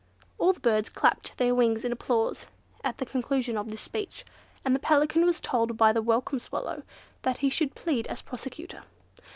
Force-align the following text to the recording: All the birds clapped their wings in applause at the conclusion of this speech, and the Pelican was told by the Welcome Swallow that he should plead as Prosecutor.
All 0.39 0.51
the 0.51 0.59
birds 0.59 0.89
clapped 0.89 1.37
their 1.37 1.53
wings 1.53 1.85
in 1.85 1.91
applause 1.91 2.47
at 2.83 2.97
the 2.97 3.05
conclusion 3.05 3.55
of 3.55 3.69
this 3.69 3.81
speech, 3.81 4.25
and 4.65 4.73
the 4.73 4.79
Pelican 4.79 5.27
was 5.27 5.39
told 5.39 5.77
by 5.77 5.93
the 5.93 6.01
Welcome 6.01 6.39
Swallow 6.39 6.81
that 7.21 7.37
he 7.45 7.51
should 7.51 7.75
plead 7.75 8.07
as 8.07 8.23
Prosecutor. 8.23 8.81